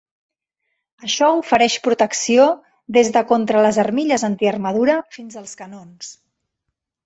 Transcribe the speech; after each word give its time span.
Això 1.07 1.27
ofereix 1.41 1.75
protecció 1.89 2.47
des 2.99 3.13
de 3.19 3.25
contra 3.35 3.61
les 3.69 3.81
armilles 3.87 4.27
antiarmadura 4.33 4.99
fins 5.19 5.41
als 5.45 5.57
canons. 5.65 6.13